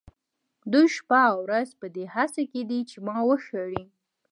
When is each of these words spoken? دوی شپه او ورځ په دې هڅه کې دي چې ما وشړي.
دوی 0.71 0.87
شپه 0.95 1.21
او 1.31 1.37
ورځ 1.45 1.69
په 1.79 1.87
دې 1.95 2.05
هڅه 2.15 2.41
کې 2.51 2.61
دي 2.69 2.79
چې 2.89 2.97
ما 3.07 3.17
وشړي. 3.29 3.83